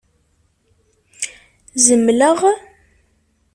[1.85, 2.39] Zemleɣ?